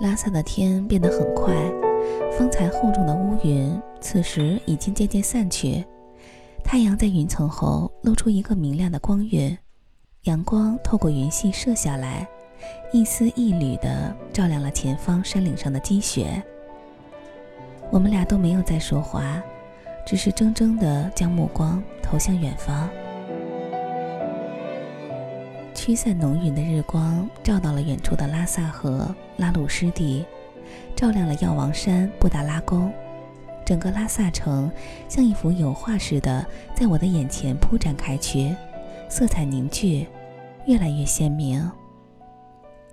[0.00, 1.52] 拉萨的天变得很快，
[2.38, 5.84] 方才厚重的乌云此时已经渐渐散去，
[6.62, 9.56] 太阳在云层后露出一个明亮的光晕，
[10.22, 12.26] 阳光透过云隙射下来，
[12.92, 16.40] 一丝一缕地照亮了前方山岭上的积雪。
[17.90, 19.42] 我们俩都没有再说话，
[20.06, 22.88] 只是怔怔地将目光投向远方。
[25.88, 30.22] 驱散浓云的日光照到了远处的拉萨河、拉鲁湿地，
[30.94, 32.92] 照亮了药王山、布达拉宫，
[33.64, 34.70] 整个拉萨城
[35.08, 38.54] 像一幅油画似的在我的眼前铺展开去，
[39.08, 40.06] 色彩凝聚，
[40.66, 41.66] 越来越鲜明。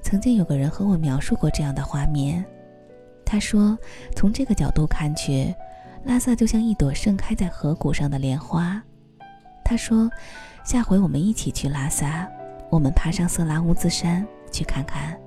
[0.02, 2.46] 曾经有个人和我描述过这样的画面，
[3.26, 3.78] 他说
[4.16, 5.54] ：“从这个角度看去，
[6.06, 8.82] 拉萨就像一朵盛开在河谷上的莲花。”
[9.66, 10.10] 他说
[10.64, 12.26] ：“下回我们一起去拉萨。”
[12.70, 15.18] 我们爬上色拉乌兹山去看看，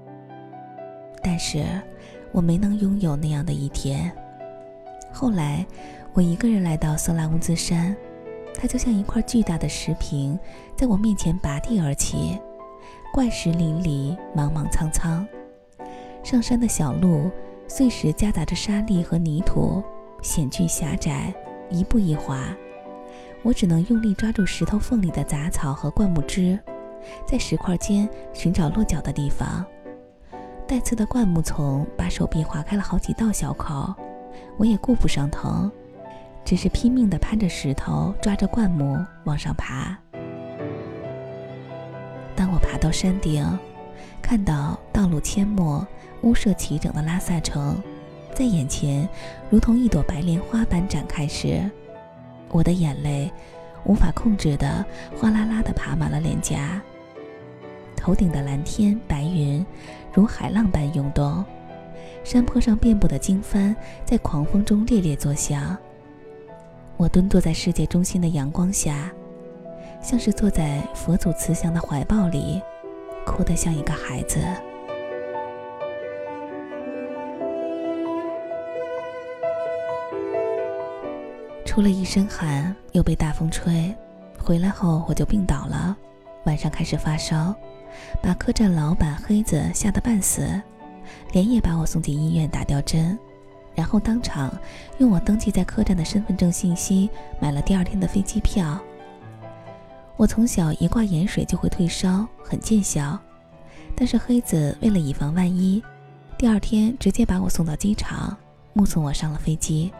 [1.22, 1.64] 但是
[2.32, 4.10] 我没能拥有那样的一天。
[5.12, 5.64] 后来，
[6.12, 7.96] 我一个人来到色拉乌兹山，
[8.54, 10.38] 它就像一块巨大的石屏，
[10.76, 12.38] 在我面前拔地而起，
[13.12, 15.26] 怪石林立，莽莽苍苍。
[16.22, 17.30] 上山的小路，
[17.66, 19.82] 碎石夹杂着沙砾和泥土，
[20.22, 21.32] 险峻狭窄，
[21.70, 22.44] 一步一滑。
[23.42, 26.58] 我只能用力抓住石头缝里的杂草和灌木枝。
[27.26, 29.64] 在石块间寻找落脚的地方，
[30.66, 33.94] 带刺的灌木丛把手臂划开了好几道小口，
[34.56, 35.70] 我也顾不上疼，
[36.44, 39.96] 只是拼命地攀着石头，抓着灌木往上爬。
[42.36, 43.58] 当我爬到山顶，
[44.22, 45.86] 看到道路阡陌、
[46.22, 47.82] 屋舍齐整的拉萨城
[48.34, 49.08] 在眼前，
[49.50, 51.68] 如同一朵白莲花般展开时，
[52.50, 53.30] 我的眼泪
[53.84, 54.84] 无法控制的
[55.16, 56.80] 哗啦啦地爬满了脸颊。
[57.98, 59.66] 头顶的蓝天白云，
[60.14, 61.44] 如海浪般涌动；
[62.22, 65.76] 山坡上遍布的经幡在狂风中猎猎作响。
[66.96, 69.10] 我蹲坐在世界中心的阳光下，
[70.00, 72.62] 像是坐在佛祖慈祥的怀抱里，
[73.26, 74.38] 哭得像一个孩子。
[81.64, 83.94] 出了一身汗，又被大风吹，
[84.38, 85.96] 回来后我就病倒了，
[86.44, 87.54] 晚上开始发烧。
[88.22, 90.60] 把客栈老板黑子吓得半死，
[91.32, 93.18] 连夜把我送进医院打吊针，
[93.74, 94.52] 然后当场
[94.98, 97.08] 用我登记在客栈的身份证信息
[97.40, 98.78] 买了第二天的飞机票。
[100.16, 103.18] 我从小一挂盐水就会退烧，很见效，
[103.94, 105.82] 但是黑子为了以防万一，
[106.36, 108.36] 第二天直接把我送到机场，
[108.72, 109.92] 目送我上了飞机。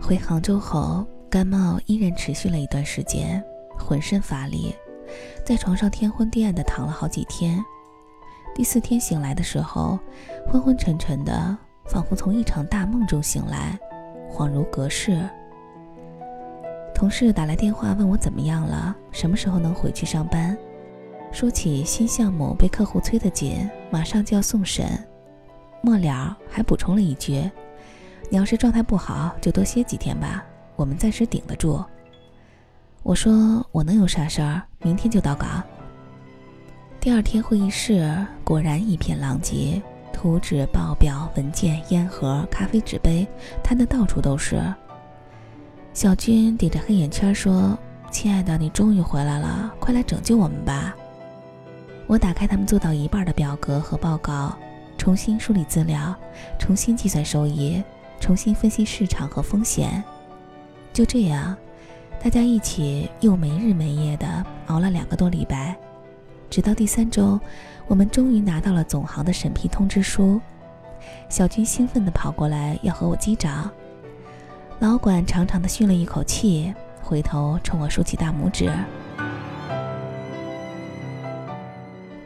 [0.00, 1.04] 回杭州后。
[1.30, 3.42] 感冒依然持续了一段时间，
[3.78, 4.74] 浑身乏力，
[5.44, 7.62] 在床上天昏地暗的躺了好几天。
[8.54, 9.98] 第四天醒来的时候，
[10.46, 13.78] 昏昏沉沉的，仿佛从一场大梦中醒来，
[14.32, 15.20] 恍如隔世。
[16.94, 20.56] 同事打来电话问我怎么样了，什么时候能回去上班？
[21.30, 24.86] 说起新项目被客户催得紧，马上就要送审。
[25.82, 27.48] 末了还补充了一句
[28.30, 30.42] ：“你要是状态不好，就多歇几天吧。”
[30.78, 31.84] 我们暂时顶得住。
[33.02, 34.62] 我说我能有啥事儿？
[34.80, 35.60] 明天就到岗。
[37.00, 43.26] 第二天会议室果然一片狼藉，图纸、报表、文件、烟盒、咖啡纸杯
[43.60, 44.62] 摊的到处都是。
[45.92, 47.76] 小军顶着黑眼圈说
[48.12, 50.94] ：“亲爱的，你终于回来了，快来拯救我们吧！”
[52.06, 54.56] 我打开他们做到一半的表格和报告，
[54.96, 56.14] 重新梳理资料，
[56.56, 57.82] 重新计算收益，
[58.20, 60.04] 重新分析市场和风险。
[60.92, 61.56] 就这样，
[62.22, 65.76] 大家一起又没日没夜的熬了两个多礼拜，
[66.50, 67.38] 直到第三周，
[67.86, 70.40] 我们终于拿到了总行的审批通知书。
[71.28, 73.70] 小军兴奋地跑过来要和我击掌，
[74.80, 78.68] 老管长长的吁了一口气，回头冲我竖起大拇指。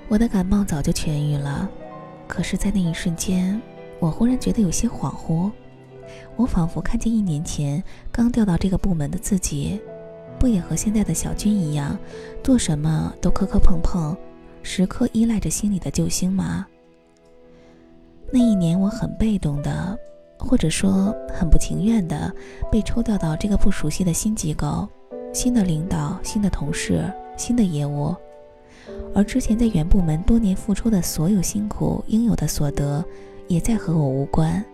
[0.08, 1.68] 我的感冒早就痊愈了，
[2.26, 3.60] 可是，在那一瞬间，
[3.98, 5.50] 我忽然觉得有些恍惚。
[6.36, 9.80] 我仿佛看见一年前刚调到这个部门的自己，
[10.38, 11.98] 不也和现在的小军一样，
[12.42, 14.16] 做什么都磕磕碰碰，
[14.62, 16.66] 时刻依赖着心里的救星吗？
[18.30, 19.98] 那一年我很被动的，
[20.38, 22.34] 或者说很不情愿的，
[22.70, 24.88] 被抽调到这个不熟悉的新机构，
[25.34, 27.04] 新的领导、新的同事、
[27.36, 28.16] 新的业务，
[29.14, 33.04] 而之前在原部门多年付出的所有辛苦、应有的所得，
[33.48, 34.64] 也在和我无关。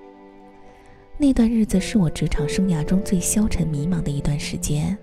[1.21, 4.57] 那段日子是我职场生涯中最消沉迷茫的一段时。
[4.57, 4.97] 间，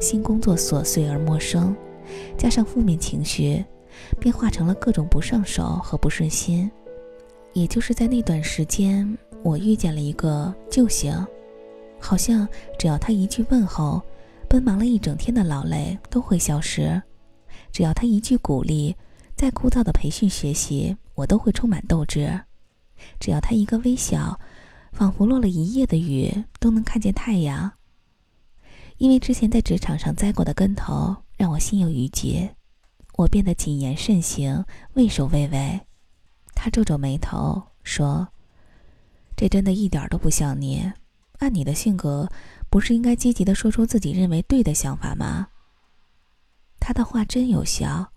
[0.00, 1.72] 新工作琐碎而陌生，
[2.36, 3.64] 加上负面情绪，
[4.18, 6.68] 便化成了各种不上手和不顺心。
[7.52, 11.14] 也就是在那段时间，我遇见了一个救星，
[12.00, 14.02] 好像只要他一句问候，
[14.48, 17.00] 奔忙了一整天的劳累都会消失；
[17.70, 18.96] 只要他一句鼓励，
[19.36, 22.26] 再枯燥的培训学习我都会充满斗志；
[23.20, 24.36] 只要他一个微笑。
[24.92, 27.72] 仿佛落了一夜的雨，都能看见太阳。
[28.98, 32.48] 因为之前在职场上栽过的跟头，让我心有余悸，
[33.16, 35.80] 我变得谨言慎行，畏首畏尾。
[36.54, 38.28] 他皱皱眉头说
[39.34, 40.92] ：“这真的一点都不像你。
[41.38, 42.28] 按你的性格，
[42.70, 45.48] 不是应该积极的说出自己认为对的想法吗？”
[46.78, 48.12] 他的话真有效，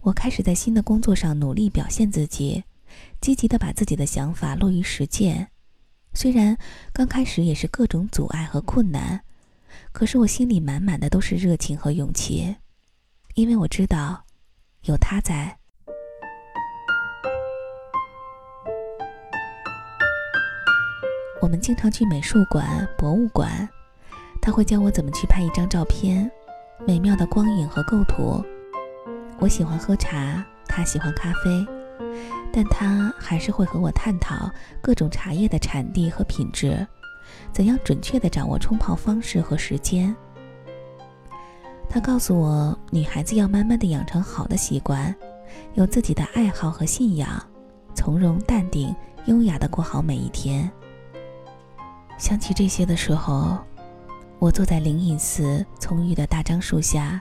[0.00, 2.64] 我开始在新的工作上努力表现自己，
[3.20, 5.50] 积极的把自己的想法落于实践。
[6.14, 6.56] 虽然
[6.92, 9.20] 刚开始也是各种阻碍和困难，
[9.92, 12.56] 可是我心里满满的都是热情和勇气，
[13.34, 14.24] 因为我知道
[14.84, 15.58] 有他在。
[21.42, 23.68] 我们经常去美术馆、博物馆，
[24.40, 26.30] 他会教我怎么去拍一张照片，
[26.86, 28.42] 美妙的光影和构图。
[29.38, 31.66] 我喜欢喝茶，他喜欢咖啡。
[32.56, 34.48] 但他还是会和我探讨
[34.80, 36.86] 各种茶叶的产地和品质，
[37.52, 40.14] 怎样准确地掌握冲泡方式和时间。
[41.88, 45.12] 他告诉我，女孩子要慢慢地养成好的习惯，
[45.74, 47.44] 有自己的爱好和信仰，
[47.92, 50.70] 从容淡定、优雅地过好每一天。
[52.16, 53.58] 想起这些的时候，
[54.38, 57.20] 我坐在灵隐寺葱郁的大樟树下，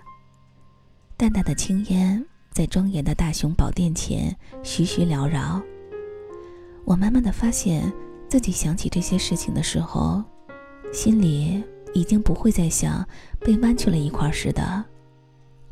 [1.18, 2.24] 淡淡的青烟。
[2.54, 5.60] 在庄严的大雄宝殿前徐徐缭绕，
[6.86, 7.92] 我慢慢的发现
[8.30, 10.24] 自己想起这些事情的时候，
[10.94, 11.64] 心里
[11.96, 13.06] 已经不会再像
[13.40, 14.86] 被弯曲了一块似的。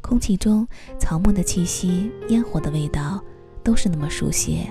[0.01, 0.67] 空气中
[0.99, 3.23] 草木的气息、烟火的味道，
[3.63, 4.67] 都是那么熟悉。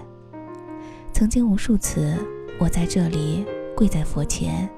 [1.13, 2.17] 曾经无数次，
[2.59, 3.45] 我在这里
[3.77, 4.69] 跪在佛前，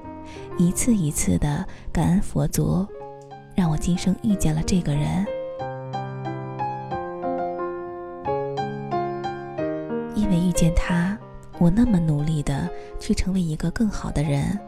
[0.59, 2.85] 一次一次的感恩佛祖，
[3.55, 5.25] 让我今生遇见了这个人。
[10.33, 11.15] 为遇见他，
[11.59, 12.67] 我那么努力的
[12.99, 14.59] 去成为一个更好的人。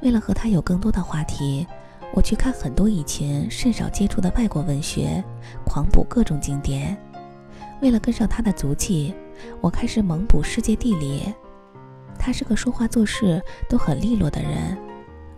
[0.00, 1.66] 为了和他有更多的话题，
[2.14, 5.22] 我去看很多以前甚少接触的外国文学，
[5.64, 6.96] 狂补各种经典。
[7.82, 9.14] 为了跟上他的足迹，
[9.60, 11.32] 我开始猛补世界地理。
[12.18, 14.76] 他是个说话做事都很利落的人，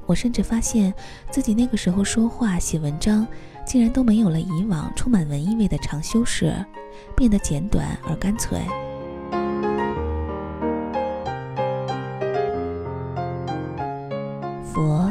[0.06, 0.94] 我甚至发现
[1.28, 3.26] 自己那个时候说话写文章，
[3.66, 6.54] 竟然都没有了以往充满文艺味的长修饰，
[7.14, 8.58] 变得简短而干脆。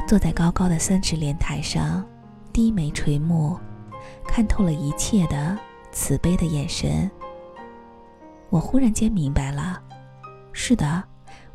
[0.09, 2.03] 坐在高高的三尺莲台上，
[2.51, 3.55] 低眉垂目，
[4.25, 5.55] 看透了一切的
[5.91, 7.07] 慈悲的眼神。
[8.49, 9.79] 我忽然间明白了，
[10.51, 11.03] 是的，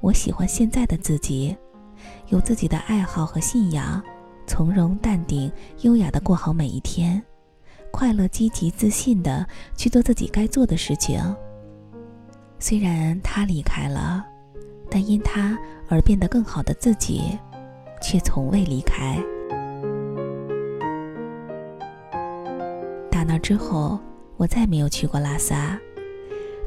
[0.01, 1.56] 我喜欢现在的自己，
[2.29, 4.01] 有自己的爱好和信仰，
[4.47, 7.21] 从容淡定、优雅的过好每一天，
[7.91, 9.45] 快乐、积极、自信的
[9.77, 11.21] 去做自己该做的事情。
[12.61, 14.25] 虽然他离开了，
[14.89, 15.59] 但因他
[15.89, 17.37] 而变得更好的自己。
[18.05, 19.19] 却从未离开。
[23.11, 23.99] 打那之后，
[24.37, 25.79] 我再没有去过拉萨，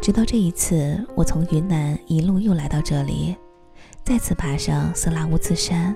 [0.01, 3.35] 直到这一次，我从云南一路又来到这里，
[4.03, 5.95] 再次爬上色拉乌兹山，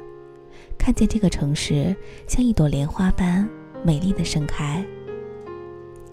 [0.78, 1.96] 看见这个城市
[2.28, 3.50] 像一朵莲花般
[3.84, 4.86] 美丽的盛开。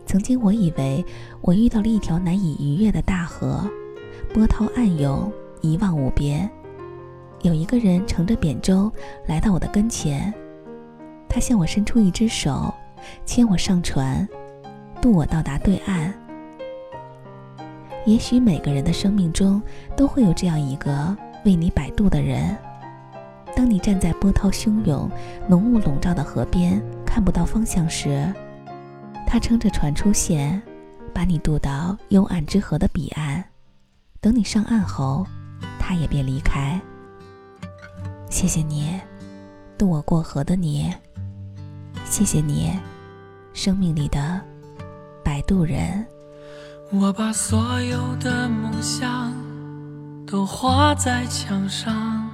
[0.06, 1.04] 曾经我以为
[1.42, 3.70] 我遇到了一条难以逾越的大河，
[4.32, 5.30] 波涛暗涌，
[5.60, 6.50] 一望无边。
[7.42, 8.90] 有一个人乘着扁舟
[9.26, 10.32] 来到我的跟前，
[11.28, 12.74] 他向我伸出一只手，
[13.24, 14.28] 牵我上船，
[15.00, 16.12] 渡我到达对岸。
[18.04, 19.62] 也许每个人的生命中
[19.96, 22.56] 都会有这样一个为你摆渡的人。
[23.54, 25.10] 当你站在波涛汹涌、
[25.48, 28.32] 浓雾笼罩的河边看不到方向时，
[29.26, 30.60] 他撑着船出现，
[31.12, 33.44] 把你渡到幽暗之河的彼岸。
[34.20, 35.26] 等你上岸后，
[35.78, 36.80] 他也便离开。
[38.30, 39.00] 谢谢你，
[39.76, 40.94] 渡我过河的你。
[42.04, 42.72] 谢谢你，
[43.52, 44.40] 生命里的
[45.24, 46.06] 摆渡人。
[46.90, 49.32] 我把所有的梦想
[50.26, 52.30] 都画在墙上，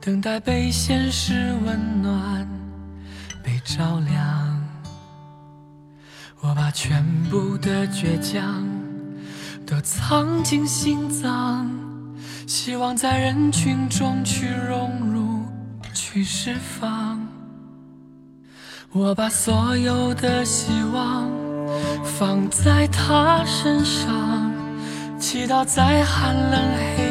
[0.00, 2.46] 等待被现实温暖，
[3.42, 4.62] 被照亮。
[6.40, 8.64] 我把全部的倔强
[9.66, 11.87] 都藏进心脏。
[12.48, 15.44] 希望在人群中去融入，
[15.92, 17.20] 去释放。
[18.90, 21.30] 我把所有的希望
[22.02, 24.50] 放在他身上，
[25.20, 26.58] 祈祷在寒冷
[26.96, 27.07] 黑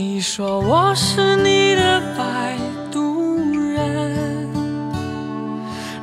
[0.00, 2.56] 你说我是你的摆
[2.88, 4.48] 渡人，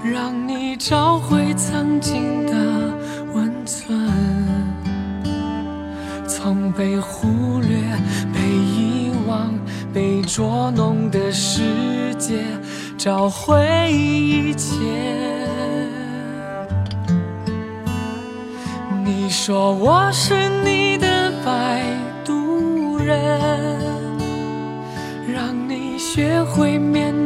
[0.03, 2.53] 让你找回曾经的
[3.33, 3.97] 温存，
[6.27, 7.77] 从被忽略、
[8.33, 9.57] 被遗忘、
[9.93, 12.43] 被捉弄的世界
[12.97, 14.75] 找回一切。
[19.05, 20.94] 你说我是你
[26.15, 27.24] 学会面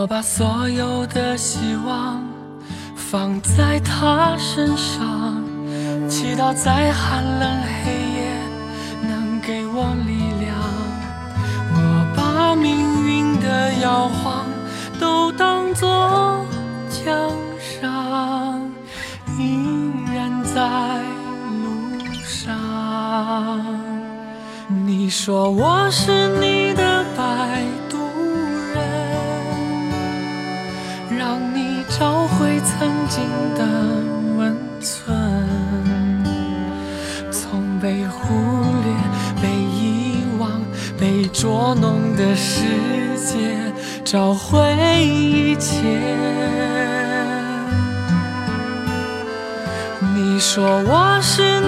[0.00, 2.24] 我把所有的希望
[2.96, 5.44] 放在他身上，
[6.08, 7.69] 祈祷在寒冷
[34.80, 36.24] 存，
[37.30, 38.34] 从被忽
[38.82, 38.92] 略、
[39.42, 40.62] 被遗忘、
[40.98, 42.62] 被捉弄的世
[43.16, 43.72] 界
[44.04, 45.82] 找回一切。
[50.14, 51.59] 你说我是